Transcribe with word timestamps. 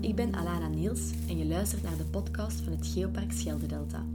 Ik 0.00 0.14
ben 0.14 0.34
Alana 0.34 0.68
Niels 0.68 1.12
en 1.28 1.38
je 1.38 1.46
luistert 1.46 1.82
naar 1.82 1.96
de 1.96 2.04
podcast 2.04 2.60
van 2.60 2.72
het 2.72 2.86
Geopark 2.86 3.32
Scheldedelta. 3.32 4.06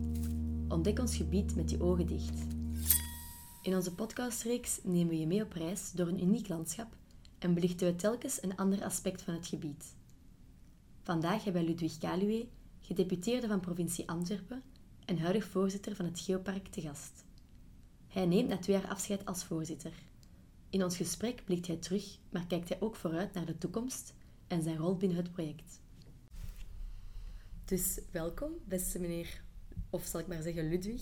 Ontdek 0.68 1.00
ons 1.00 1.16
gebied 1.16 1.56
met 1.56 1.70
je 1.70 1.82
ogen 1.82 2.08
dicht. 2.08 2.42
In 3.62 3.76
onze 3.76 3.96
podcastreeks 3.96 4.80
nemen 4.84 5.08
we 5.08 5.20
je 5.20 5.28
mee 5.28 5.44
op 5.44 5.54
reis 5.54 5.92
door 5.92 6.08
een 6.08 6.24
uniek 6.24 6.48
landschap 6.48 6.96
en 7.40 7.54
belichten 7.54 7.88
we 7.88 7.96
telkens 7.96 8.44
een 8.44 8.56
ander 8.56 8.84
aspect 8.84 9.22
van 9.22 9.34
het 9.34 9.48
gebied. 9.48 9.96
Vandaag 11.02 11.44
hebben 11.44 11.62
we 11.62 11.68
Ludwig 11.68 11.98
Kaluwe, 11.98 12.48
gedeputeerde 12.82 13.48
van 13.48 13.60
provincie 13.60 14.10
Antwerpen 14.10 14.62
en 15.06 15.18
huidig 15.18 15.46
voorzitter 15.46 15.96
van 15.96 16.06
het 16.06 16.20
Geopark, 16.20 16.68
te 16.68 16.82
gast. 16.82 17.24
Hij 18.08 18.26
neemt 18.26 18.50
na 18.50 18.58
twee 18.58 18.76
jaar 18.76 18.90
afscheid 18.90 19.26
als 19.26 19.44
voorzitter. 19.44 19.94
In 20.70 20.84
ons 20.84 20.98
gesprek 20.98 21.42
blikt 21.46 21.68
hij 21.68 21.78
terug, 21.78 22.18
maar 22.30 22.48
kijkt 22.48 22.70
hij 22.70 22.82
ook 22.82 22.96
vooruit 22.96 23.34
naar 23.34 23.46
de 23.46 23.58
toekomst 23.58 24.14
en 24.48 24.64
zijn 24.64 24.78
rol 24.78 24.98
binnen 24.98 25.18
het 25.18 25.32
project. 25.32 25.82
Dus 27.66 28.00
welkom, 28.12 28.52
beste 28.66 29.00
meneer, 29.00 29.42
of 29.90 30.06
zal 30.06 30.20
ik 30.20 30.28
maar 30.28 30.42
zeggen 30.42 30.70
Ludwig. 30.70 31.02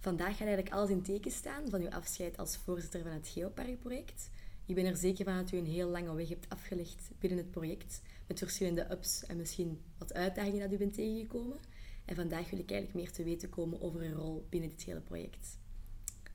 Vandaag 0.00 0.36
gaat 0.36 0.46
eigenlijk 0.46 0.74
alles 0.74 0.90
in 0.90 1.02
teken 1.02 1.30
staan 1.30 1.68
van 1.70 1.80
uw 1.80 1.90
afscheid 1.90 2.36
als 2.36 2.56
voorzitter 2.56 3.02
van 3.02 3.12
het 3.12 3.28
Geoparkproject. 3.28 4.30
Ik 4.66 4.74
ben 4.74 4.84
er 4.84 4.96
zeker 4.96 5.24
van 5.24 5.36
dat 5.36 5.52
u 5.52 5.56
een 5.56 5.66
heel 5.66 5.88
lange 5.88 6.14
weg 6.14 6.28
hebt 6.28 6.48
afgelegd 6.48 7.10
binnen 7.18 7.38
het 7.38 7.50
project, 7.50 8.02
met 8.26 8.38
verschillende 8.38 8.90
ups 8.90 9.24
en 9.24 9.36
misschien 9.36 9.80
wat 9.98 10.14
uitdagingen 10.14 10.60
dat 10.60 10.72
u 10.72 10.76
bent 10.76 10.94
tegengekomen. 10.94 11.58
En 12.04 12.14
vandaag 12.14 12.50
wil 12.50 12.58
ik 12.58 12.70
eigenlijk 12.70 13.00
meer 13.00 13.12
te 13.12 13.24
weten 13.24 13.48
komen 13.48 13.80
over 13.80 14.00
uw 14.00 14.14
rol 14.14 14.46
binnen 14.48 14.70
dit 14.70 14.82
hele 14.82 15.00
project. 15.00 15.58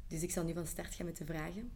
Dus 0.07 0.21
ik 0.21 0.31
zal 0.31 0.43
nu 0.43 0.53
van 0.53 0.67
start 0.67 0.95
gaan 0.95 1.05
met 1.05 1.17
de 1.17 1.25
vragen. 1.25 1.71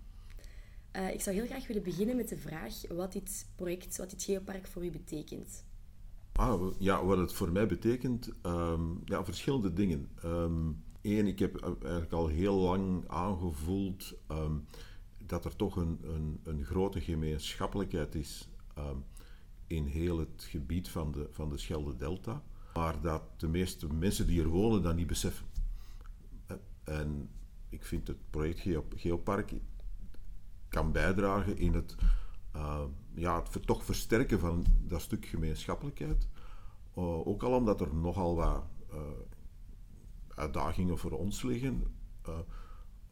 Uh, 0.97 1.13
ik 1.13 1.21
zou 1.21 1.35
heel 1.35 1.45
graag 1.45 1.67
willen 1.67 1.83
beginnen 1.83 2.15
met 2.15 2.29
de 2.29 2.37
vraag 2.37 2.73
wat 2.89 3.11
dit 3.11 3.47
project, 3.55 3.97
wat 3.97 4.09
dit 4.09 4.23
geopark 4.23 4.67
voor 4.67 4.85
u 4.85 4.91
betekent. 4.91 5.65
Ah, 6.31 6.73
ja, 6.79 7.05
wat 7.05 7.17
het 7.17 7.33
voor 7.33 7.51
mij 7.51 7.67
betekent, 7.67 8.31
um, 8.43 9.01
ja, 9.05 9.25
verschillende 9.25 9.73
dingen. 9.73 10.09
Eén, 10.21 10.75
ehm, 11.01 11.27
ik 11.27 11.39
heb 11.39 11.61
eigenlijk 11.81 12.11
al 12.11 12.27
heel 12.27 12.55
lang 12.55 13.07
aangevoeld 13.07 14.13
um, 14.31 14.65
dat 15.25 15.45
er 15.45 15.55
toch 15.55 15.75
een, 15.75 15.99
een, 16.01 16.39
een 16.43 16.65
grote 16.65 17.01
gemeenschappelijkheid 17.01 18.15
is 18.15 18.49
in 19.67 19.85
heel 19.85 20.19
het 20.19 20.45
gebied 20.49 20.89
van 20.89 21.11
de, 21.11 21.27
van 21.31 21.49
de 21.49 21.57
Schelde-Delta, 21.57 22.43
maar 22.73 23.01
dat 23.01 23.21
de 23.37 23.47
meeste 23.47 23.93
mensen 23.93 24.27
die 24.27 24.41
er 24.41 24.47
wonen 24.47 24.81
dat 24.81 24.95
niet 24.95 25.07
beseffen. 25.07 25.45
En 26.83 27.29
ik 27.69 27.85
vind 27.85 28.07
het 28.07 28.17
project 28.29 28.59
Geopark 28.95 29.51
kan 30.77 30.91
bijdragen 30.91 31.57
in 31.57 31.73
het, 31.73 31.95
uh, 32.55 32.83
ja, 33.13 33.43
het 33.51 33.67
toch 33.67 33.83
versterken 33.83 34.39
van 34.39 34.65
dat 34.81 35.01
stuk 35.01 35.25
gemeenschappelijkheid. 35.25 36.27
Uh, 36.97 37.27
ook 37.27 37.43
al 37.43 37.51
omdat 37.51 37.81
er 37.81 37.95
nogal 37.95 38.35
wat 38.35 38.63
uh, 38.93 38.99
uitdagingen 40.35 40.97
voor 40.97 41.11
ons 41.11 41.41
liggen, 41.41 41.83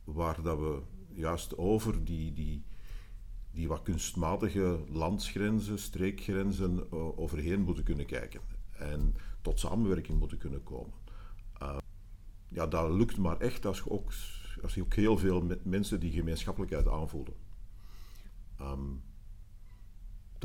waar 0.04 0.42
dat 0.42 0.60
we 0.60 0.82
juist 1.14 1.58
over 1.58 2.06
die, 2.06 2.34
die, 2.34 2.64
die 3.52 3.68
wat 3.68 3.82
kunstmatige 3.82 4.80
landsgrenzen, 4.90 5.80
streekgrenzen 5.80 6.92
overheen 7.18 7.62
moeten 7.62 7.84
kunnen 7.84 8.06
kijken 8.06 8.42
en 8.72 9.16
tot 9.42 9.60
samenwerking 9.60 10.20
moeten 10.20 10.38
kunnen 10.38 10.64
komen. 10.64 10.94
ja, 12.48 12.68
dat 12.68 12.92
lukt 12.92 13.18
maar 13.18 13.40
echt 13.40 13.66
als 13.66 13.78
je 13.78 13.90
ook, 13.90 14.12
als 14.64 14.74
je 14.74 14.82
ook 14.82 14.94
heel 14.94 15.18
veel 15.18 15.48
mensen 15.64 16.00
die 16.00 16.12
gemeenschappelijkheid 16.12 16.88
aanvoelen. 16.88 17.45
Um, 18.62 19.02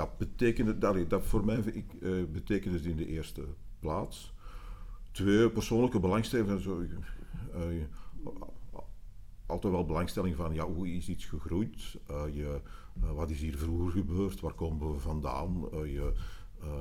dat 0.00 0.18
betekent 0.18 0.80
dat, 0.80 1.10
dat 1.10 1.24
voor 1.24 1.44
mij 1.44 1.56
ik, 1.56 1.92
uh, 2.00 2.24
betekent 2.32 2.74
het 2.74 2.84
in 2.84 2.96
de 2.96 3.06
eerste 3.06 3.44
plaats. 3.78 4.32
Twee 5.10 5.50
persoonlijke 5.50 6.00
belangstellingen. 6.00 6.60
Zo, 6.60 6.80
uh, 6.80 7.84
altijd 9.46 9.72
wel 9.72 9.84
belangstelling 9.84 10.36
van 10.36 10.54
ja, 10.54 10.66
hoe 10.66 10.88
is 10.88 11.08
iets 11.08 11.24
gegroeid? 11.24 11.98
Uh, 12.10 12.22
je, 12.32 12.60
wat 13.14 13.30
is 13.30 13.40
hier 13.40 13.56
vroeger 13.56 13.90
gebeurd? 13.90 14.40
Waar 14.40 14.52
komen 14.52 14.92
we 14.92 14.98
vandaan? 14.98 15.68
Je, 15.70 16.12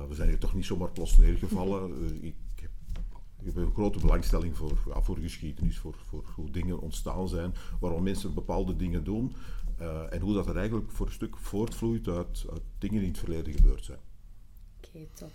we 0.08 0.14
zijn 0.14 0.28
hier 0.28 0.38
toch 0.38 0.54
niet 0.54 0.64
zomaar 0.64 0.90
plots 0.90 1.18
neergevallen. 1.18 2.12
ik, 2.22 2.34
heb, 2.54 2.70
ik 3.38 3.44
heb 3.44 3.56
een 3.56 3.72
grote 3.72 3.98
belangstelling 3.98 4.56
voor, 4.56 4.78
ja, 4.86 5.02
voor 5.02 5.16
geschiedenis, 5.16 5.78
voor, 5.78 5.94
voor 6.06 6.24
hoe 6.34 6.50
dingen 6.50 6.80
ontstaan 6.80 7.28
zijn, 7.28 7.54
waarom 7.80 8.02
mensen 8.02 8.34
bepaalde 8.34 8.76
dingen 8.76 9.04
doen. 9.04 9.34
Uh, 9.80 10.12
en 10.12 10.20
hoe 10.20 10.34
dat 10.34 10.46
er 10.46 10.56
eigenlijk 10.56 10.90
voor 10.90 11.06
een 11.06 11.12
stuk 11.12 11.36
voortvloeit 11.36 12.08
uit, 12.08 12.44
uit 12.50 12.62
dingen 12.78 12.96
die 12.96 13.06
in 13.06 13.12
het 13.12 13.18
verleden 13.18 13.52
gebeurd 13.52 13.84
zijn. 13.84 13.98
Oké, 14.76 15.06
top. 15.14 15.32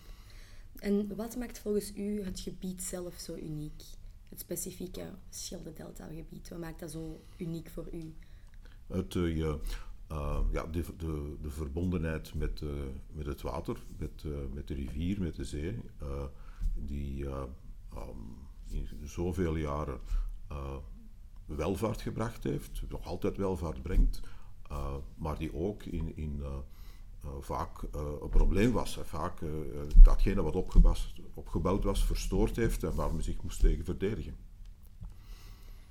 En 0.76 1.16
wat 1.16 1.36
maakt 1.36 1.60
volgens 1.60 1.96
u 1.96 2.24
het 2.24 2.40
gebied 2.40 2.84
zelf 2.84 3.16
zo 3.16 3.36
uniek? 3.36 3.84
Het 4.30 4.40
specifieke 4.40 5.10
Schelde-Delta-gebied. 5.30 6.50
Wat 6.50 6.60
maakt 6.60 6.80
dat 6.80 6.92
zo 6.92 7.24
uniek 7.38 7.70
voor 7.70 7.88
u? 7.94 8.14
Het, 8.88 9.14
uh, 9.14 9.38
uh, 9.38 10.40
ja, 10.52 10.66
de, 10.66 10.84
de, 10.98 11.36
de, 11.42 11.50
verbondenheid 11.50 12.34
met, 12.34 12.62
met 13.12 13.26
het 13.26 13.42
water, 13.42 13.78
met, 13.98 14.24
met 14.54 14.68
de 14.68 14.74
rivier, 14.74 15.22
met 15.22 15.36
de 15.36 15.46
zee, 15.46 15.80
die 16.76 17.26
um, 17.26 18.38
in 18.68 18.88
zoveel 19.04 19.56
jaren 19.56 20.00
welvaart 21.46 22.02
gebracht 22.02 22.44
heeft, 22.44 22.82
nog 22.90 23.06
altijd 23.06 23.38
welvaart 23.38 23.82
brengt. 23.82 24.22
Eh, 24.70 24.96
maar 25.16 25.38
die 25.38 25.54
ook 25.54 25.84
in, 25.84 26.18
in 26.18 26.40
eh, 26.42 26.48
eh, 27.24 27.30
vaak 27.40 27.82
een 28.22 28.30
probleem 28.30 28.72
was. 28.72 29.00
Vaak 29.04 29.40
datgene 30.02 30.42
wat 30.42 30.56
opgebouwd 31.34 31.84
was 31.84 32.06
verstoord 32.06 32.56
heeft 32.56 32.84
en 32.84 32.96
waar 32.96 33.14
men 33.14 33.24
zich 33.24 33.44
moest 33.44 33.60
tegen 33.60 33.86
verdedigen. 33.86 34.36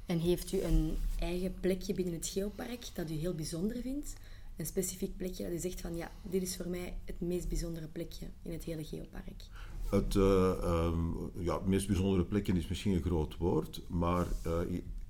En 0.06 0.18
heeft 0.18 0.52
u 0.52 0.62
een 0.62 0.96
eigen 1.18 1.54
plekje 1.60 1.94
binnen 1.94 2.14
het 2.14 2.26
geopark 2.26 2.90
dat 2.94 3.10
u 3.10 3.14
heel 3.14 3.34
bijzonder 3.34 3.76
vindt? 3.80 4.12
Een 4.56 4.66
specifiek 4.66 5.16
plekje 5.16 5.44
dat 5.44 5.52
u 5.52 5.58
zegt 5.58 5.80
van 5.80 5.96
ja, 5.96 6.10
dit 6.22 6.42
is 6.42 6.56
voor 6.56 6.68
mij 6.68 6.96
het 7.04 7.20
meest 7.20 7.48
bijzondere 7.48 7.86
plekje 7.86 8.26
in 8.42 8.52
het 8.52 8.64
hele 8.64 8.84
geopark? 8.84 9.44
Het, 9.90 10.14
uh, 10.14 10.92
ja, 11.38 11.54
het 11.54 11.66
meest 11.66 11.86
bijzondere 11.86 12.24
plekje 12.24 12.52
is 12.52 12.68
misschien 12.68 12.92
een 12.92 13.02
groot 13.02 13.36
woord, 13.36 13.82
maar 13.88 14.26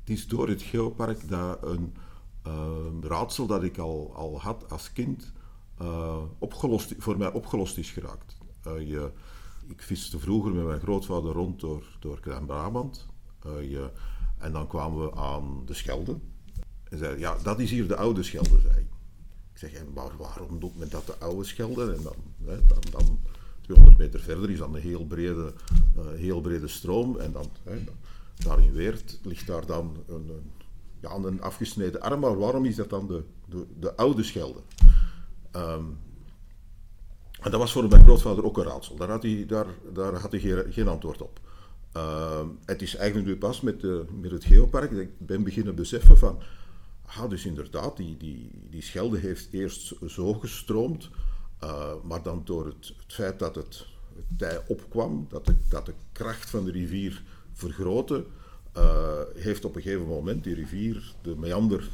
het 0.04 0.16
is 0.16 0.26
door 0.26 0.48
het 0.48 0.62
geopark 0.62 1.28
dat 1.28 1.62
een 1.62 1.94
uh, 2.46 2.52
raadsel 3.00 3.46
dat 3.46 3.62
ik 3.62 3.78
al, 3.78 4.12
al 4.14 4.40
had 4.40 4.70
als 4.70 4.92
kind 4.92 5.32
uh, 5.82 6.22
opgelost, 6.38 6.94
voor 6.98 7.18
mij 7.18 7.32
opgelost 7.32 7.78
is 7.78 7.90
geraakt. 7.90 8.36
Uh, 8.66 8.88
je, 8.88 9.10
ik 9.66 9.82
viste 9.82 10.18
vroeger 10.18 10.52
met 10.52 10.64
mijn 10.64 10.80
grootvader 10.80 11.32
rond 11.32 11.60
door, 11.60 11.84
door 12.00 12.20
Klein-Brabant. 12.20 13.06
Uh, 13.46 13.80
en 14.38 14.52
dan 14.52 14.66
kwamen 14.66 15.04
we 15.04 15.14
aan 15.14 15.62
de 15.66 15.74
Schelde. 15.74 16.18
En 16.90 16.98
zei, 16.98 17.18
ja, 17.18 17.36
dat 17.42 17.60
is 17.60 17.70
hier 17.70 17.88
de 17.88 17.96
oude 17.96 18.22
Schelde, 18.22 18.60
zei 18.60 18.78
ik. 18.78 18.88
Zeg, 19.52 19.72
en 19.72 19.92
waarom 19.94 20.60
doet 20.60 20.78
men 20.78 20.90
dat 20.90 21.06
de 21.06 21.18
oude 21.18 21.44
Schelde? 21.44 21.94
En 21.94 22.02
dan, 22.02 22.16
hè, 22.44 22.64
dan, 22.64 22.82
dan 22.90 23.18
200 23.60 23.98
meter 23.98 24.20
verder 24.20 24.50
is 24.50 24.58
dan 24.58 24.74
een 24.74 24.80
heel 24.80 25.06
brede, 25.06 25.52
heel 26.14 26.40
brede 26.40 26.68
stroom. 26.68 27.18
En 27.18 27.32
dan, 27.32 27.46
hè, 27.62 27.84
daar 27.84 27.94
in 28.36 28.72
Weert 28.72 29.18
ligt 29.22 29.46
daar 29.46 29.66
dan 29.66 29.96
een, 30.06 30.28
een 30.28 30.52
ja, 31.00 31.14
een 31.14 31.42
afgesneden 31.42 32.00
arm, 32.00 32.20
maar 32.20 32.38
waarom 32.38 32.64
is 32.64 32.76
dat 32.76 32.90
dan 32.90 33.06
de, 33.06 33.24
de, 33.48 33.66
de 33.78 33.96
oude 33.96 34.22
Schelde? 34.22 34.60
Um, 35.56 35.98
en 37.40 37.50
dat 37.50 37.60
was 37.60 37.72
voor 37.72 37.88
mijn 37.88 38.04
grootvader 38.04 38.44
ook 38.44 38.58
een 38.58 38.64
raadsel. 38.64 38.96
Daar 38.96 39.10
had 39.10 39.22
hij, 39.22 39.44
daar, 39.46 39.66
daar 39.92 40.14
had 40.14 40.32
hij 40.32 40.64
geen, 40.70 40.88
antwoord 40.88 41.22
op. 41.22 41.40
Uh, 41.96 42.40
het 42.64 42.82
is 42.82 42.96
eigenlijk 42.96 43.28
nu 43.28 43.36
pas 43.36 43.60
met, 43.60 43.80
de, 43.80 44.04
met 44.20 44.30
het 44.30 44.44
geopark 44.44 44.90
dat 44.90 45.00
ik 45.00 45.18
ben 45.18 45.42
beginnen 45.42 45.74
beseffen 45.74 46.18
van... 46.18 46.38
Ah, 47.06 47.30
dus 47.30 47.44
inderdaad, 47.44 47.96
die, 47.96 48.16
die, 48.16 48.50
die 48.70 48.82
Schelde 48.82 49.18
heeft 49.18 49.48
eerst 49.52 49.94
zo 50.06 50.34
gestroomd, 50.34 51.10
uh, 51.64 51.92
maar 52.02 52.22
dan 52.22 52.42
door 52.44 52.66
het, 52.66 52.92
het 53.02 53.12
feit 53.12 53.38
dat 53.38 53.54
het, 53.54 53.86
tij 54.36 54.62
opkwam, 54.66 55.26
dat 55.28 55.52
dat 55.68 55.86
de 55.86 55.94
kracht 56.12 56.50
van 56.50 56.64
de 56.64 56.70
rivier 56.70 57.22
vergrootte, 57.54 58.24
uh, 58.76 59.18
heeft 59.34 59.64
op 59.64 59.76
een 59.76 59.82
gegeven 59.82 60.06
moment 60.06 60.44
die 60.44 60.54
rivier 60.54 61.14
de 61.22 61.36
meander 61.36 61.88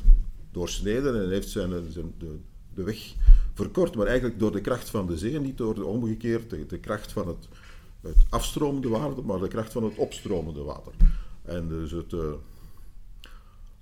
doorsneden 0.50 1.22
en 1.22 1.30
heeft 1.30 1.48
zijn, 1.48 1.92
zijn 1.92 2.14
de, 2.18 2.38
de, 2.74 2.82
weg 2.82 3.14
verkort. 3.54 3.96
Maar 3.96 4.06
eigenlijk 4.06 4.38
door 4.38 4.52
de 4.52 4.60
kracht 4.60 4.90
van 4.90 5.06
de 5.06 5.18
zee, 5.18 5.40
niet 5.40 5.58
door 5.58 5.74
de 5.74 5.84
omgekeerd, 5.84 6.50
de, 6.50 6.66
de 6.66 6.78
kracht 6.78 7.12
van 7.12 7.28
het, 7.28 7.48
het 8.00 8.24
afstromende 8.28 8.88
water, 8.88 9.24
maar 9.24 9.38
de 9.38 9.48
kracht 9.48 9.72
van 9.72 9.84
het 9.84 9.96
opstromende 9.96 10.62
water. 10.62 10.92
En 11.42 11.68
dus 11.68 11.90
het, 11.90 12.12
uh, 12.12 12.32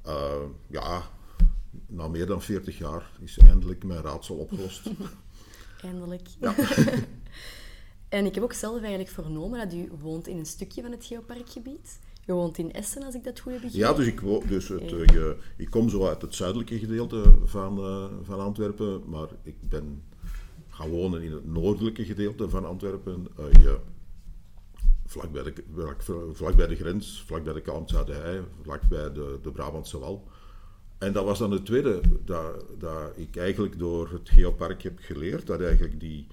uh, 0.06 0.44
ja, 0.66 1.02
na 1.86 2.08
meer 2.08 2.26
dan 2.26 2.42
40 2.42 2.78
jaar 2.78 3.10
is 3.20 3.38
eindelijk 3.38 3.84
mijn 3.84 4.02
raadsel 4.02 4.36
opgelost. 4.36 4.90
eindelijk. 5.82 6.28
Ja. 6.40 6.54
en 8.08 8.26
ik 8.26 8.34
heb 8.34 8.44
ook 8.44 8.52
zelf 8.52 8.81
eigenlijk 8.81 9.10
vernomen 9.10 9.58
dat 9.58 9.78
u 9.78 9.88
woont 10.00 10.26
in 10.26 10.38
een 10.38 10.46
stukje 10.46 10.82
van 10.82 10.90
het 10.90 11.05
geoparkgebied. 11.05 11.99
Je 12.25 12.32
woont 12.32 12.58
in 12.58 12.72
Essen, 12.72 13.02
als 13.02 13.14
ik 13.14 13.25
dat 13.25 13.40
goed 13.40 13.52
heb 13.52 13.62
begrepen. 13.62 13.88
Ja, 13.88 13.94
dus 13.94 14.06
ik, 14.06 14.20
woon, 14.20 14.43
dus 14.46 14.69
het, 14.69 14.93
uh, 14.93 15.31
ik 15.56 15.70
kom 15.70 15.88
zo 15.88 16.06
uit 16.06 16.22
het 16.22 16.34
zuidelijke 16.34 16.78
gedeelte 16.78 17.34
van, 17.44 17.78
uh, 17.78 18.05
van 18.22 18.40
Antwerpen, 18.40 19.02
maar 19.06 19.28
ik 19.43 19.69
ben 19.69 20.02
gaan 20.69 20.90
wonen 20.90 21.22
in 21.22 21.32
het 21.32 21.46
noordelijke 21.46 22.05
gedeelte 22.05 22.49
van 22.49 22.64
Antwerpen. 22.64 23.26
Uh, 23.40 23.62
je, 23.62 23.78
vlak, 25.06 25.32
bij 25.32 25.43
de, 25.43 25.52
vlak 26.32 26.56
bij 26.56 26.66
de 26.66 26.76
grens, 26.76 27.22
vlak 27.26 27.44
bij 27.44 27.52
de 27.52 27.60
Kalmtse 27.60 28.05
Hei, 28.06 28.40
vlak 28.62 28.88
bij 28.88 29.12
de, 29.12 29.38
de 29.43 29.50
Brabantse 29.50 29.99
Wal. 29.99 30.28
En 30.99 31.12
dat 31.12 31.25
was 31.25 31.38
dan 31.38 31.50
het 31.50 31.66
tweede 31.66 32.00
dat, 32.25 32.64
dat 32.78 33.12
ik 33.16 33.37
eigenlijk 33.37 33.78
door 33.78 34.10
het 34.12 34.28
Geopark 34.28 34.82
heb 34.82 34.99
geleerd. 35.00 35.46
Dat 35.46 35.60
eigenlijk 35.60 36.00
die, 36.00 36.26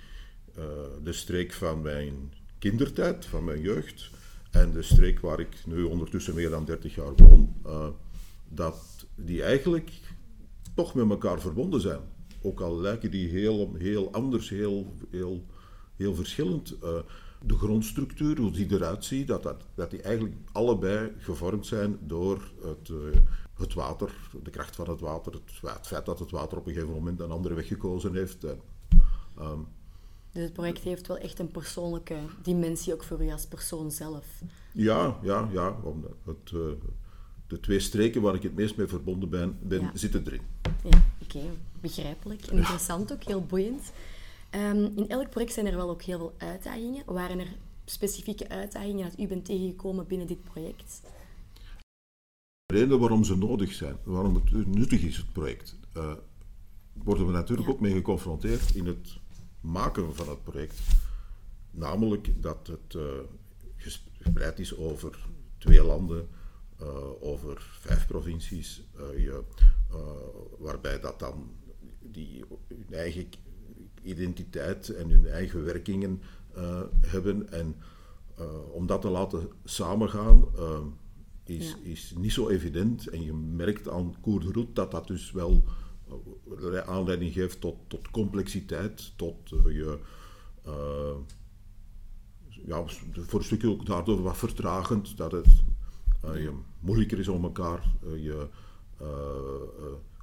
de 1.04 1.14
streek 1.14 1.54
van 1.54 1.82
mijn 1.82 2.34
kindertijd, 2.60 3.26
van 3.26 3.44
mijn 3.44 3.62
jeugd, 3.62 4.10
en 4.56 4.72
de 4.72 4.82
streek 4.82 5.20
waar 5.20 5.40
ik 5.40 5.66
nu 5.66 5.84
ondertussen 5.84 6.36
meer 6.36 6.50
dan 6.50 6.66
30 6.66 6.96
jaar 6.96 7.16
woon, 7.16 7.56
uh, 7.66 7.88
dat 8.50 9.06
die 9.16 9.44
eigenlijk 9.44 9.92
toch 10.74 10.94
met 10.94 11.10
elkaar 11.10 11.40
verbonden 11.40 11.82
zijn. 11.82 12.00
Ook 12.42 12.62
al 12.62 12.80
lijken 12.80 13.12
die 13.12 13.30
heel, 13.30 13.74
heel 13.78 14.12
anders, 14.12 14.50
heel, 14.50 14.94
heel, 15.12 15.46
heel 15.96 16.16
verschillend. 16.16 16.76
Uh, 16.84 16.90
de 17.46 17.58
grondstructuur, 17.58 18.38
hoe 18.38 18.52
die 18.52 18.72
eruit 18.72 19.06
ziet, 19.06 19.28
dat, 19.28 19.44
dat, 19.44 19.66
dat 19.76 19.92
die 19.92 20.02
eigenlijk 20.02 20.36
allebei 20.52 21.12
gevormd 21.18 21.66
zijn 21.66 21.98
door 22.02 22.52
het, 22.62 22.92
het 23.54 23.74
water, 23.74 24.12
de 24.44 24.50
kracht 24.50 24.76
van 24.76 24.90
het 24.90 25.00
water, 25.00 25.34
het, 25.34 25.88
feit 25.88 26.06
dat 26.06 26.20
het 26.20 26.32
water 26.32 26.58
op 26.58 26.68
een 26.68 26.74
gegeven 26.74 26.94
moment 26.94 27.20
een 27.20 27.32
andere 27.32 27.54
weg 27.54 27.68
gekozen 27.68 28.16
heeft. 28.16 28.44
En, 28.44 28.60
um, 29.40 29.68
dus 30.36 30.44
het 30.44 30.54
project 30.54 30.84
heeft 30.84 31.08
wel 31.08 31.18
echt 31.18 31.40
een 31.40 31.52
persoonlijke 31.52 32.18
dimensie 32.44 32.94
ook 32.94 33.04
voor 33.04 33.24
u 33.24 33.32
als 33.32 33.46
persoon 33.46 33.92
zelf. 33.92 34.26
Ja, 34.72 35.18
ja, 35.22 35.50
ja. 35.52 35.76
Het, 36.24 36.52
uh, 36.54 36.62
de 37.48 37.60
twee 37.60 37.80
streken 37.80 38.22
waar 38.22 38.36
ik 38.36 38.44
het 38.44 38.56
meest 38.56 38.78
mee 38.78 38.88
verbonden 38.88 39.30
ben, 39.30 39.58
ben 39.62 39.92
zitten 39.94 40.24
erin. 40.26 40.42
Ja, 40.84 41.04
oké. 41.22 41.40
Begrijpelijk. 41.82 42.46
Interessant 42.52 43.14
ook, 43.14 43.24
heel 43.24 43.46
boeiend. 43.46 43.92
Um, 44.56 44.92
in 44.96 45.10
elk 45.10 45.30
project 45.30 45.54
zijn 45.54 45.66
er 45.66 45.76
wel 45.76 45.90
ook 45.90 46.02
heel 46.02 46.18
veel 46.18 46.34
uitdagingen. 46.38 47.04
Waren 47.06 47.40
er 47.40 47.56
specifieke 47.86 48.50
uitdagingen 48.50 49.10
dat 49.10 49.20
u 49.20 49.28
bent 49.28 49.46
tegengekomen 49.46 50.08
binnen 50.08 50.28
dit 50.28 50.44
project? 50.44 51.02
De 52.66 52.74
reden 52.74 53.00
waarom 53.00 53.24
ze 53.24 53.38
nodig 53.38 53.74
zijn, 53.74 53.98
waarom 54.04 54.36
het 54.36 54.68
nuttig 54.68 55.02
is, 55.02 55.18
het 55.18 55.34
project, 55.34 55.76
uh, 55.98 56.14
worden 56.94 57.26
we 57.26 57.32
natuurlijk 57.32 57.70
ook 57.70 57.80
mee 57.80 57.94
geconfronteerd 57.94 58.76
in 58.76 58.86
het 58.86 59.24
maken 59.66 60.16
van 60.16 60.30
het 60.30 60.44
project. 60.44 60.82
Namelijk 61.72 62.42
dat 62.42 62.68
het 62.68 62.94
uh, 62.94 63.04
gespreid 63.76 64.60
is 64.60 64.78
over 64.78 65.28
twee 65.58 65.84
landen, 65.84 66.28
uh, 66.82 66.88
over 67.20 67.78
vijf 67.80 68.08
provincies, 68.08 68.84
uh, 69.00 69.24
je, 69.24 69.44
waarbij 70.58 71.00
dat 71.00 71.20
dan 71.20 71.52
die 72.00 72.44
hun 72.68 72.94
eigen 72.94 73.28
identiteit 74.02 74.90
en 74.90 75.10
hun 75.10 75.28
eigen 75.28 75.64
werkingen 75.64 76.22
hebben. 77.00 77.52
En 77.52 77.76
om 78.72 78.88
dat 78.88 79.02
te 79.02 79.10
laten 79.10 79.50
samengaan 79.64 80.46
is, 81.44 81.70
ja. 81.70 81.90
is 81.90 82.14
niet 82.18 82.32
zo 82.32 82.50
evident. 82.50 83.08
En 83.08 83.24
je 83.24 83.34
merkt 83.34 83.90
aan 83.90 84.16
Koer 84.22 84.66
dat 84.74 84.92
dat 84.92 85.08
dus 85.08 85.32
wel 85.32 85.64
aanleiding 86.86 87.34
geeft 87.34 87.62
tot, 87.62 87.76
tot 87.88 88.12
complexiteit, 88.12 89.12
tot 89.16 89.52
uh, 89.52 89.76
je. 89.76 90.00
Uh, 90.68 91.16
ja, 92.66 92.84
voor 93.14 93.40
een 93.40 93.46
stukje 93.46 93.70
ook 93.70 93.86
daardoor 93.86 94.22
wat 94.22 94.38
vertragend, 94.38 95.18
dat 95.18 95.32
het 95.32 95.64
uh, 96.26 96.44
je 96.44 96.52
moeilijker 96.80 97.20
is 97.20 97.28
om 97.28 97.44
elkaar 97.44 97.92
je, 98.02 98.48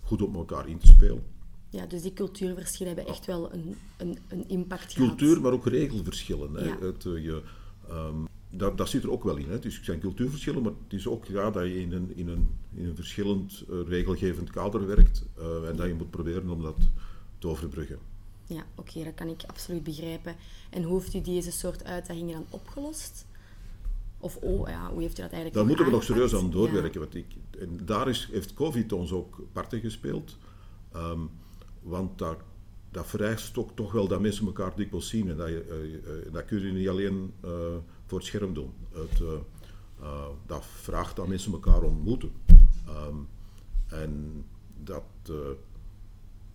goed 0.02 0.22
op 0.22 0.34
elkaar 0.34 0.68
in 0.68 0.78
te 0.78 0.86
spelen. 0.86 1.24
Ja, 1.68 1.86
dus 1.86 2.02
die 2.02 2.12
cultuurverschillen 2.12 2.94
hebben 2.94 3.14
echt 3.14 3.26
wel 3.26 3.52
een, 3.52 3.76
een, 3.96 4.18
een 4.28 4.48
impact 4.48 4.80
Cultuur, 4.80 5.04
gehad. 5.04 5.18
Cultuur, 5.18 5.40
maar 5.40 5.52
ook 5.52 5.66
regelverschillen. 5.66 6.54
Hè. 6.54 6.86
Het, 6.86 7.02
je, 7.02 7.42
um, 7.90 8.28
dat, 8.54 8.78
dat 8.78 8.88
zit 8.88 9.02
er 9.02 9.10
ook 9.10 9.24
wel 9.24 9.36
in. 9.36 9.48
Hè. 9.48 9.58
Dus 9.58 9.76
het 9.76 9.84
zijn 9.84 10.00
cultuurverschillen, 10.00 10.62
maar 10.62 10.72
het 10.84 10.92
is 10.92 11.06
ook 11.06 11.24
ja, 11.24 11.50
dat 11.50 11.62
je 11.62 11.80
in 11.80 11.92
een, 11.92 12.16
in 12.16 12.28
een, 12.28 12.48
in 12.74 12.84
een 12.84 12.94
verschillend 12.94 13.64
uh, 13.70 13.88
regelgevend 13.88 14.50
kader 14.50 14.86
werkt 14.86 15.24
uh, 15.38 15.68
en 15.68 15.76
dat 15.76 15.86
je 15.86 15.94
moet 15.94 16.10
proberen 16.10 16.50
om 16.50 16.62
dat 16.62 16.76
te 17.38 17.48
overbruggen. 17.48 17.98
Ja, 18.46 18.64
oké, 18.74 18.90
okay, 18.90 19.04
dat 19.04 19.14
kan 19.14 19.28
ik 19.28 19.42
absoluut 19.46 19.84
begrijpen. 19.84 20.36
En 20.70 20.82
hoe 20.82 20.98
heeft 20.98 21.14
u 21.14 21.20
deze 21.20 21.52
soort 21.52 21.84
uitdagingen 21.84 22.32
dan 22.32 22.46
opgelost? 22.50 23.26
Of 24.18 24.36
oh, 24.36 24.68
ja, 24.68 24.90
hoe 24.90 25.00
heeft 25.00 25.18
u 25.18 25.22
dat 25.22 25.32
eigenlijk 25.32 25.54
Daar 25.54 25.66
moeten 25.66 25.84
we 25.84 25.90
nog 25.90 26.02
serieus 26.02 26.34
aan 26.34 26.50
doorwerken. 26.50 26.92
Ja. 26.92 26.98
Want 26.98 27.14
ik, 27.14 27.26
en 27.60 27.86
daar 27.86 28.08
is, 28.08 28.28
heeft 28.32 28.54
COVID 28.54 28.92
ons 28.92 29.12
ook 29.12 29.40
parten 29.52 29.80
gespeeld. 29.80 30.36
Um, 30.96 31.30
want 31.82 32.18
dat, 32.18 32.36
dat 32.92 33.06
vereist 33.06 33.58
ook 33.58 33.76
toch 33.76 33.92
wel 33.92 34.08
dat 34.08 34.20
mensen 34.20 34.46
elkaar 34.46 34.76
dikwijls 34.76 35.08
zien. 35.08 35.28
En 35.28 35.36
dat, 35.36 35.48
je, 35.48 36.24
uh, 36.26 36.32
dat 36.32 36.44
kun 36.44 36.66
je 36.66 36.72
niet 36.72 36.88
alleen 36.88 37.34
voor 38.06 38.18
het 38.18 38.26
scherm 38.26 38.54
doen. 38.54 38.72
Het, 38.92 39.22
dat 40.46 40.64
vraagt 40.64 41.16
dat 41.16 41.28
mensen 41.28 41.52
elkaar 41.52 41.82
ontmoeten. 41.82 42.32
Um, 42.88 43.28
en 43.92 44.44
dat, 44.84 45.04
uh, 45.30 45.36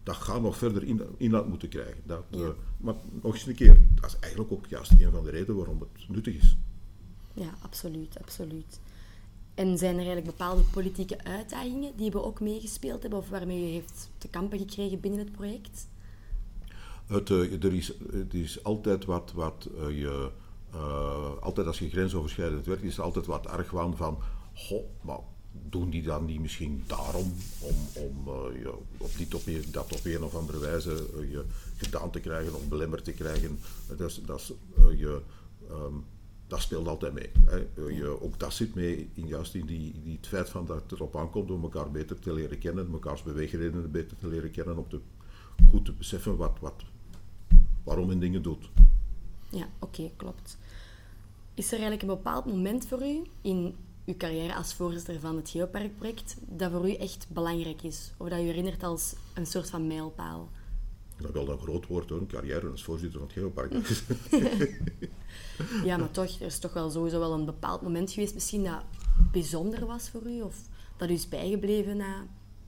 dat 0.03 0.15
gaat 0.15 0.41
nog 0.41 0.57
verder 0.57 0.83
in, 0.83 1.01
inhoud 1.17 1.47
moeten 1.47 1.69
krijgen. 1.69 2.01
Dat, 2.05 2.23
ja. 2.29 2.53
maar 2.77 2.95
nog 3.21 3.33
eens 3.33 3.45
een 3.45 3.55
keer, 3.55 3.77
dat 3.95 4.05
is 4.05 4.19
eigenlijk 4.19 4.51
ook 4.51 4.65
juist 4.65 4.91
een 4.91 5.11
van 5.11 5.23
de 5.23 5.29
redenen 5.29 5.55
waarom 5.55 5.79
het 5.79 6.09
nuttig 6.09 6.35
is. 6.35 6.55
Ja, 7.33 7.57
absoluut, 7.61 8.19
absoluut. 8.19 8.79
En 9.53 9.77
zijn 9.77 9.91
er 9.91 10.05
eigenlijk 10.05 10.37
bepaalde 10.37 10.61
politieke 10.61 11.23
uitdagingen 11.23 11.91
die 11.95 12.11
we 12.11 12.23
ook 12.23 12.39
meegespeeld 12.39 13.01
hebben 13.01 13.19
of 13.19 13.29
waarmee 13.29 13.69
u 13.69 13.71
heeft 13.71 14.09
te 14.17 14.27
kampen 14.27 14.59
gekregen 14.59 14.99
binnen 14.99 15.19
het 15.19 15.31
project? 15.31 15.87
Het, 17.07 17.29
er, 17.29 17.73
is, 17.73 17.93
het 18.11 18.33
is 18.33 18.63
altijd 18.63 19.05
wat, 19.05 19.31
wat 19.35 19.69
je 19.89 20.29
uh, 20.75 21.37
altijd 21.39 21.67
als 21.67 21.79
je 21.79 21.89
grensoverschrijdend 21.89 22.65
werkt, 22.65 22.83
is 22.83 22.97
er 22.97 23.03
altijd 23.03 23.25
wat 23.25 23.47
argwaan 23.47 23.97
van, 23.97 24.17
goh, 24.53 24.83
maar 25.01 25.19
doen 25.69 25.89
die 25.89 26.03
dan 26.03 26.25
niet 26.25 26.39
misschien 26.39 26.83
daarom 26.87 27.33
om, 27.59 27.75
om 27.93 28.27
uh, 28.27 28.61
je, 28.61 28.73
op 28.97 29.11
op, 29.33 29.73
dat 29.73 29.93
op 29.93 30.05
een 30.05 30.23
of 30.23 30.35
andere 30.35 30.59
wijze 30.59 31.05
je 31.29 31.43
gedaan 31.77 32.11
te 32.11 32.19
krijgen 32.19 32.55
of 32.55 32.67
belemmerd 32.67 33.03
te 33.03 33.11
krijgen. 33.11 33.59
Dat, 33.97 34.21
dat, 34.25 34.53
je, 34.97 35.21
um, 35.71 36.05
dat 36.47 36.61
speelt 36.61 36.87
altijd 36.87 37.13
mee. 37.13 37.29
Hè. 37.45 37.57
Je, 37.87 38.21
ook 38.21 38.39
dat 38.39 38.53
zit 38.53 38.75
mee 38.75 39.09
in, 39.13 39.27
juist 39.27 39.53
in 39.53 39.65
die, 39.65 40.01
die 40.03 40.15
het 40.15 40.27
feit 40.27 40.49
van 40.49 40.65
dat 40.65 40.81
het 40.81 40.91
erop 40.91 41.15
aankomt 41.15 41.51
om 41.51 41.63
elkaar 41.63 41.91
beter 41.91 42.19
te 42.19 42.33
leren 42.33 42.59
kennen, 42.59 42.91
mekaars 42.91 43.23
beweegredenen 43.23 43.91
beter 43.91 44.17
te 44.17 44.27
leren 44.27 44.51
kennen, 44.51 44.77
om 44.77 44.89
te, 44.89 44.99
goed 45.69 45.85
te 45.85 45.91
beseffen 45.91 46.37
wat, 46.37 46.57
wat, 46.59 46.83
waarom 47.87 48.07
men 48.07 48.19
dingen 48.19 48.41
doet. 48.41 48.69
Ja, 49.49 49.67
oké, 49.79 49.99
okay, 49.99 50.13
klopt. 50.15 50.57
Is 51.53 51.65
er 51.65 51.71
eigenlijk 51.71 52.01
een 52.01 52.07
bepaald 52.07 52.45
moment 52.45 52.87
voor 52.87 53.05
u 53.05 53.21
in 53.41 53.75
uw 54.05 54.17
carrière 54.17 54.55
als 54.55 54.73
voorzitter 54.73 55.19
van 55.19 55.35
het 55.35 55.49
Geoparkproject 55.49 56.37
dat 56.45 56.71
voor 56.71 56.89
u 56.89 56.93
echt 56.93 57.27
belangrijk 57.29 57.81
is? 57.81 58.11
Of 58.17 58.29
dat 58.29 58.39
u 58.39 58.41
herinnert 58.41 58.83
als 58.83 59.15
een 59.33 59.45
soort 59.45 59.69
van 59.69 59.87
mijlpaal? 59.87 60.49
Dat 61.17 61.31
wel 61.31 61.49
een 61.49 61.59
groot 61.59 61.87
woord 61.87 62.09
hoor, 62.09 62.19
een 62.19 62.27
carrière 62.27 62.69
als 62.69 62.83
voorzitter 62.83 63.19
van 63.19 63.27
het 63.27 63.37
Geopark. 63.37 63.73
ja, 65.89 65.97
maar 65.97 66.11
toch, 66.11 66.39
er 66.39 66.45
is 66.45 66.59
toch 66.59 66.73
wel 66.73 66.89
sowieso 66.89 67.19
wel 67.19 67.33
een 67.33 67.45
bepaald 67.45 67.81
moment 67.81 68.11
geweest 68.11 68.33
misschien 68.33 68.63
dat 68.63 68.83
bijzonder 69.31 69.85
was 69.85 70.09
voor 70.09 70.27
u? 70.27 70.41
Of 70.41 70.55
dat 70.97 71.09
u 71.09 71.13
is 71.13 71.29
bijgebleven 71.29 71.97
na 71.97 72.27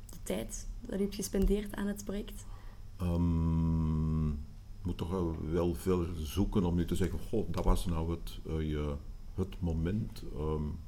de 0.09 0.17
tijd 0.23 0.67
dat 0.81 0.99
u 0.99 1.01
hebt 1.01 1.15
gespendeerd 1.15 1.75
aan 1.75 1.87
het 1.87 2.05
project? 2.05 2.45
Um, 3.01 3.69
moet 3.69 3.78
toch 4.99 5.09
wel, 5.09 5.35
wel 5.51 5.73
veel 5.75 6.05
zoeken 6.15 6.63
om 6.63 6.75
nu 6.75 6.85
te 6.85 6.95
zeggen, 6.95 7.19
goh, 7.19 7.51
dat 7.51 7.63
was 7.63 7.85
nou 7.85 8.11
het, 8.11 8.39
uh, 8.47 8.69
je, 8.69 8.93
het 9.35 9.55
moment. 9.59 10.23
Um. 10.37 10.79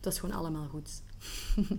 Dat 0.00 0.12
is 0.12 0.18
gewoon 0.18 0.36
allemaal 0.36 0.68
goed. 0.68 1.02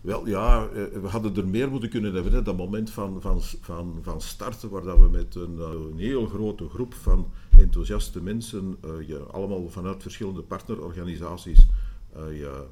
wel, 0.00 0.26
ja, 0.26 0.68
eh, 0.68 1.00
we 1.00 1.08
hadden 1.08 1.36
er 1.36 1.48
meer 1.48 1.70
moeten 1.70 1.88
kunnen 1.88 2.14
hebben. 2.14 2.32
Hè. 2.32 2.42
Dat 2.42 2.56
moment 2.56 2.90
van, 2.90 3.20
van, 3.20 3.42
van, 3.42 3.98
van 4.02 4.20
starten, 4.20 4.70
waar 4.70 4.82
dat 4.82 4.98
we 4.98 5.08
met 5.08 5.34
een, 5.34 5.54
uh, 5.54 5.68
een 5.90 5.98
heel 5.98 6.26
grote 6.26 6.68
groep 6.68 6.94
van 6.94 7.30
enthousiaste 7.58 8.22
mensen, 8.22 8.76
uh, 8.84 9.08
je, 9.08 9.18
allemaal 9.18 9.68
vanuit 9.68 10.02
verschillende 10.02 10.42
partnerorganisaties, 10.42 11.66
je, 12.14 12.66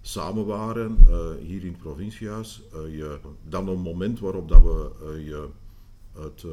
samen 0.00 0.46
waren 0.46 0.96
hier 1.40 1.64
in 1.64 1.72
het 1.72 1.78
provinciehuis. 1.78 2.62
je, 2.72 3.18
dan 3.48 3.68
een 3.68 3.80
moment 3.80 4.20
waarop 4.20 4.48
dat 4.48 4.62
we 4.62 4.90
je, 5.24 5.48
het 6.12 6.44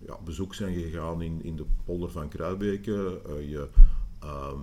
ehm, 0.00 0.10
ja, 0.10 0.18
bezoek 0.24 0.54
zijn 0.54 0.74
gegaan 0.74 1.22
in, 1.22 1.44
in 1.44 1.56
de 1.56 1.64
polder 1.84 2.10
van 2.10 2.28
Kruibeke. 2.28 3.20
Uh, 3.28 3.50
je, 3.50 3.68
uh, 4.24 4.60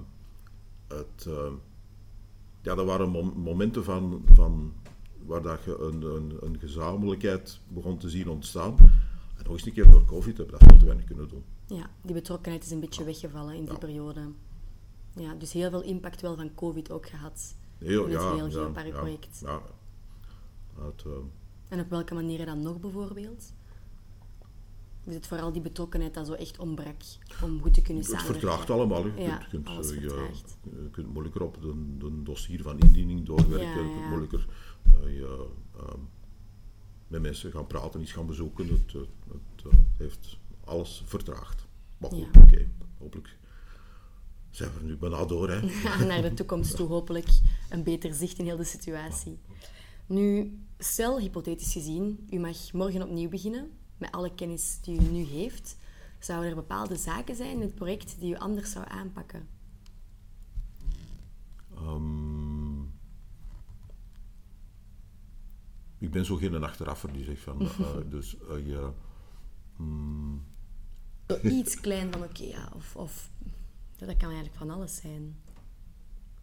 het, 0.88 1.26
uh, 1.28 1.52
ja, 2.62 2.76
dat 2.76 2.86
waren 2.86 3.10
momenten 3.36 3.84
van, 3.84 4.22
van 4.34 4.74
waar 5.26 5.42
dat 5.42 5.64
je 5.64 5.78
een, 5.80 6.02
een, 6.02 6.38
een, 6.40 6.60
gezamenlijkheid 6.60 7.60
begon 7.68 7.98
te 7.98 8.10
zien 8.10 8.30
ontstaan. 8.30 8.76
En 9.38 9.44
nog 9.44 9.54
eens 9.54 9.66
een 9.66 9.74
keer 9.74 9.92
door 9.92 10.06
COVID 10.06 10.38
hebben 10.38 10.56
we 10.56 10.60
dat 10.60 10.70
veel 10.70 10.80
te 10.80 10.86
weinig 10.86 11.06
kunnen 11.06 11.28
doen. 11.28 11.44
Ja, 11.66 11.90
die 12.02 12.14
betrokkenheid 12.14 12.64
is 12.64 12.72
een 12.72 12.80
beetje 12.80 13.04
weggevallen 13.04 13.56
in 13.56 13.64
die 13.64 13.74
ja. 13.74 13.78
periode. 13.78 14.32
Ja, 15.14 15.34
dus 15.34 15.54
heel 15.54 15.70
veel 15.70 15.84
impact 15.84 16.22
wel 16.22 16.36
van 16.36 16.54
COVID 16.56 16.92
ook 16.92 17.08
gehad. 17.08 17.56
Heel, 17.78 18.06
in 18.06 18.12
het 18.12 18.22
ja, 18.22 18.34
heel. 18.34 18.50
Ja, 18.50 18.72
ja. 19.42 19.62
Het, 20.84 21.04
en 21.68 21.80
op 21.80 21.90
welke 21.90 22.14
manieren 22.14 22.46
dan 22.46 22.62
nog 22.62 22.80
bijvoorbeeld? 22.80 23.54
Is 25.08 25.14
het 25.16 25.28
vooral 25.28 25.52
die 25.52 25.62
betrokkenheid 25.62 26.14
dat 26.14 26.28
zo 26.28 26.34
echt 26.34 26.60
ontbrak 26.60 26.96
om 27.44 27.62
goed 27.62 27.74
te 27.74 27.82
kunnen 27.82 28.04
Het 28.04 28.12
samenwerken? 28.12 28.42
vertraagt 28.42 28.70
allemaal. 28.70 29.06
Je 29.06 29.22
Ja, 29.22 29.38
kunt, 29.38 29.68
eh, 29.68 30.02
je, 30.02 30.90
kunt 30.92 31.14
moeilijker 31.14 31.44
op 31.44 31.62
de, 31.62 31.98
de 31.98 32.24
dossier 32.24 32.62
van 32.62 32.80
indiening 32.80 33.26
doorwerken. 33.26 33.68
Ja, 33.68 33.82
Je 33.84 33.92
kunt 33.94 34.10
moeilijker 34.10 34.48
eh, 34.84 35.16
je, 35.16 35.48
ehm, 35.78 36.00
met 37.08 37.22
mensen 37.22 37.52
gaan 37.52 37.68
praten, 37.68 38.02
iets 38.02 38.12
gaan 38.12 38.26
bezoeken. 38.26 38.68
Het, 38.68 38.94
het, 38.94 39.08
het, 39.28 39.66
eh, 39.72 39.80
heeft 39.98 40.38
alles 40.64 41.04
vertraagd. 41.06 41.66
Maar 41.98 42.10
goed, 42.10 42.38
oké. 42.38 42.70
Hopelijk 42.98 43.38
zijn 44.52 44.72
we 44.74 44.80
er 44.80 44.86
nu 44.86 44.98
bijna 44.98 45.26
door. 45.26 45.50
Hè. 45.50 45.62
naar 46.06 46.22
de 46.22 46.34
toekomst 46.34 46.76
toe 46.76 46.88
hopelijk 46.88 47.28
een 47.70 47.84
beter 47.84 48.14
zicht 48.14 48.40
in 48.40 48.46
heel 48.46 48.58
de 48.58 48.64
situatie. 48.64 49.40
Nu, 50.06 50.58
stel, 50.78 51.20
hypothetisch 51.20 51.72
gezien, 51.74 52.28
u 52.30 52.38
mag 52.40 52.72
morgen 52.74 53.04
opnieuw 53.04 53.30
beginnen 53.30 53.72
met 53.98 54.12
alle 54.12 54.36
kennis 54.36 54.80
die 54.82 55.00
u 55.02 55.04
nu 55.04 55.24
heeft. 55.24 55.78
Zouden 56.20 56.50
er 56.50 56.56
bepaalde 56.56 56.96
zaken 56.96 57.36
zijn 57.36 57.52
in 57.52 57.62
het 57.62 57.76
project 57.76 58.20
die 58.20 58.34
u 58.34 58.38
anders 58.38 58.72
zou 58.72 58.86
aanpakken? 58.88 59.48
Ehm, 61.76 62.82
ik 65.98 66.12
ben 66.12 66.26
zo 66.26 66.36
geen 66.36 66.64
achteraffer 66.64 67.14
die 67.14 67.24
zegt 67.24 67.42
van... 67.42 67.62
eh, 67.62 67.96
dus 68.10 68.38
eh, 68.40 68.68
je, 68.68 68.92
mm, 69.76 70.46
Zo 71.28 71.40
iets 71.42 71.80
klein 71.80 72.12
van, 72.12 72.24
oké, 72.24 72.44
ja, 72.44 72.72
of, 72.76 72.96
of 72.96 73.30
dat 73.98 74.18
kan 74.18 74.30
eigenlijk 74.30 74.58
van 74.58 74.70
alles 74.70 74.96
zijn. 74.96 75.36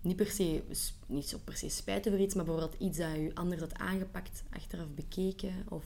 Niet 0.00 0.16
per 0.16 0.26
se, 0.26 0.62
niet 1.06 1.28
zo 1.28 1.38
per 1.44 1.56
se 1.56 1.68
spijt 1.68 2.06
over 2.06 2.20
iets, 2.20 2.34
maar 2.34 2.44
bijvoorbeeld 2.44 2.80
iets 2.80 2.99
dat 2.99 3.16
u 3.16 3.30
anders 3.34 3.61
had 3.61 3.75
aangepakt, 3.75 4.44
achteraf 4.50 4.88
bekeken, 4.94 5.64
of... 5.68 5.84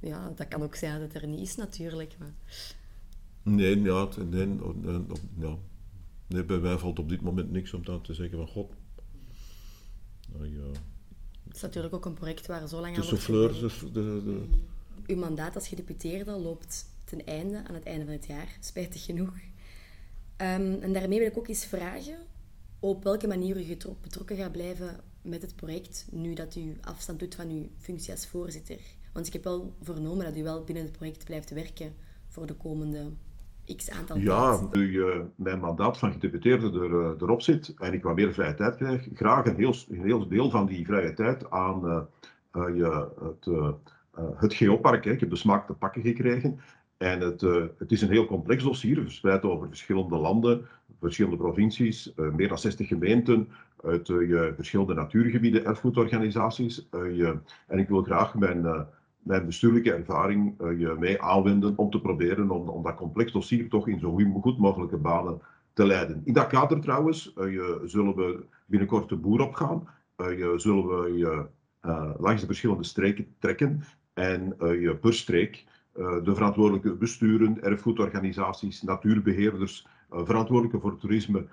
Ja, 0.00 0.32
dat 0.36 0.48
kan 0.48 0.62
ook 0.62 0.74
zijn 0.74 1.00
dat 1.00 1.12
het 1.12 1.22
er 1.22 1.28
niet 1.28 1.40
is 1.40 1.56
natuurlijk, 1.56 2.14
maar... 2.18 2.34
Nee, 3.42 3.82
ja, 3.82 4.08
nee, 4.30 4.58
ja. 5.38 5.56
nee, 6.26 6.44
bij 6.44 6.58
mij 6.58 6.78
valt 6.78 6.98
op 6.98 7.08
dit 7.08 7.20
moment 7.20 7.50
niks 7.50 7.74
om 7.74 7.84
dan 7.84 8.02
te 8.02 8.14
zeggen 8.14 8.38
van 8.38 8.46
god. 8.48 8.70
Nou, 10.32 10.56
ja. 10.56 10.70
Het 11.46 11.56
is 11.56 11.62
natuurlijk 11.62 11.94
ook 11.94 12.04
een 12.04 12.14
project 12.14 12.46
waar 12.46 12.68
zo 12.68 12.80
lang 12.80 12.96
aan 12.96 13.04
wordt 13.04 13.26
de, 13.80 13.90
de, 13.92 14.22
de- 14.24 14.46
Uw 15.06 15.16
mandaat 15.16 15.54
als 15.54 15.68
gedeputeerde 15.68 16.30
loopt 16.30 16.86
ten 17.04 17.26
einde, 17.26 17.64
aan 17.68 17.74
het 17.74 17.84
einde 17.84 18.04
van 18.04 18.14
het 18.14 18.26
jaar, 18.26 18.56
spijtig 18.60 19.04
genoeg. 19.04 19.32
Ehm, 20.36 20.76
en 20.80 20.92
daarmee 20.92 21.18
wil 21.18 21.28
ik 21.28 21.38
ook 21.38 21.48
eens 21.48 21.64
vragen 21.64 22.18
op 22.78 23.04
welke 23.04 23.26
manier 23.26 23.56
u 23.60 23.76
betrokken 24.00 24.36
gaat 24.36 24.52
blijven 24.52 25.00
met 25.22 25.42
het 25.42 25.56
project, 25.56 26.06
nu 26.10 26.34
dat 26.34 26.56
u 26.56 26.76
afstand 26.80 27.18
doet 27.18 27.34
van 27.34 27.50
uw 27.50 27.68
functie 27.78 28.12
als 28.12 28.26
voorzitter. 28.26 28.80
Want 29.12 29.26
ik 29.26 29.32
heb 29.32 29.44
wel 29.44 29.74
vernomen 29.82 30.24
dat 30.24 30.36
u 30.36 30.42
wel 30.42 30.64
binnen 30.64 30.84
het 30.84 30.92
project 30.92 31.24
blijft 31.24 31.50
werken 31.50 31.92
voor 32.28 32.46
de 32.46 32.54
komende 32.54 33.10
x 33.76 33.90
aantal 33.90 34.16
ja, 34.16 34.60
nu 34.72 35.04
eh, 35.04 35.20
mijn 35.34 35.60
mandaat 35.60 35.98
van 35.98 36.12
gedeputeerde 36.12 36.80
er, 36.80 37.00
eh, 37.00 37.20
erop 37.20 37.42
zit 37.42 37.74
en 37.78 37.92
ik 37.92 38.02
wat 38.02 38.14
meer 38.14 38.32
vrije 38.32 38.54
tijd 38.54 38.76
krijg, 38.76 39.08
graag 39.14 39.46
een 39.46 39.56
heel, 39.56 39.74
een 39.88 40.02
heel 40.02 40.28
deel 40.28 40.50
van 40.50 40.66
die 40.66 40.86
vrije 40.86 41.12
tijd 41.12 41.50
aan 41.50 42.08
eh, 42.52 42.62
je, 42.76 43.08
het, 43.20 43.74
het 44.36 44.54
geopark. 44.54 45.04
Hè. 45.04 45.10
Ik 45.10 45.20
heb 45.20 45.30
de 45.30 45.36
smaak 45.36 45.66
te 45.66 45.72
pakken 45.72 46.02
gekregen. 46.02 46.60
En 46.96 47.20
het, 47.20 47.40
het 47.78 47.92
is 47.92 48.02
een 48.02 48.10
heel 48.10 48.26
complex 48.26 48.62
dossier, 48.62 49.02
verspreid 49.02 49.42
over 49.42 49.68
verschillende 49.68 50.16
landen, 50.16 50.66
verschillende 51.00 51.36
provincies, 51.36 52.12
meer 52.36 52.48
dan 52.48 52.58
60 52.58 52.88
gemeenten, 52.88 53.48
uit 53.84 54.06
je 54.06 54.52
verschillende 54.56 54.94
natuurgebieden, 54.94 55.64
erfgoedorganisaties. 55.64 56.86
je, 56.90 57.38
en 57.66 57.78
ik 57.78 57.88
wil 57.88 58.02
graag 58.02 58.34
mijn, 58.34 58.86
mijn 59.22 59.46
bestuurlijke 59.46 59.92
ervaring 59.92 60.60
eh, 60.60 60.78
je 60.78 60.96
mee 60.98 61.22
aanwenden 61.22 61.76
om 61.76 61.90
te 61.90 62.00
proberen 62.00 62.50
om, 62.50 62.68
om 62.68 62.82
dat 62.82 62.94
complex 62.94 63.32
dossier 63.32 63.68
toch 63.68 63.88
in 63.88 63.98
zo 63.98 64.18
goed- 64.40 64.58
mogelijke 64.58 64.96
banen 64.96 65.40
te 65.72 65.86
leiden. 65.86 66.20
In 66.24 66.32
dat 66.32 66.46
kader 66.46 66.80
trouwens 66.80 67.32
eh, 67.34 67.52
je, 67.52 67.80
zullen 67.84 68.16
we 68.16 68.44
binnenkort 68.66 69.08
de 69.08 69.16
boer 69.16 69.40
opgaan. 69.40 69.88
Eh, 70.16 70.38
je, 70.38 70.52
zullen 70.56 70.86
we 70.86 71.16
je 71.16 71.46
langs 72.18 72.40
de 72.40 72.46
verschillende 72.46 72.84
streken 72.84 73.26
trekken 73.38 73.82
en 74.14 74.54
je 74.58 74.96
per 75.00 75.14
streek 75.14 75.64
de 76.22 76.34
verantwoordelijke 76.34 76.94
besturen, 76.94 77.62
erfgoedorganisaties, 77.62 78.82
natuurbeheerders, 78.82 79.86
eh, 80.10 80.20
verantwoordelijke 80.24 80.80
voor 80.80 80.98
toerisme 80.98 81.46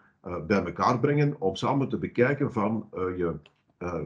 bij 0.47 0.63
elkaar 0.63 0.99
brengen 0.99 1.35
om 1.39 1.55
samen 1.55 1.89
te 1.89 1.97
bekijken 1.97 2.53
van 2.53 2.89
je, 2.91 3.33
eh, 3.77 4.01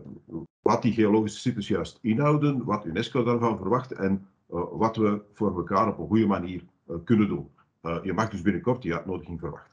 wat 0.61 0.81
die 0.81 0.93
geologische 0.93 1.39
sites 1.39 1.67
juist 1.67 1.99
inhouden, 2.01 2.63
wat 2.63 2.85
UNESCO 2.85 3.23
daarvan 3.23 3.57
verwacht 3.57 3.91
en 3.91 4.27
eh, 4.49 4.63
wat 4.71 4.95
we 4.95 5.21
voor 5.33 5.57
elkaar 5.57 5.87
op 5.87 5.99
een 5.99 6.07
goede 6.07 6.27
manier 6.27 6.63
eh, 6.87 6.95
kunnen 7.03 7.27
doen. 7.27 7.49
Je 8.03 8.13
mag 8.13 8.29
dus 8.29 8.41
binnenkort 8.41 8.81
die 8.81 8.95
uitnodiging 8.95 9.39
verwachten. 9.39 9.70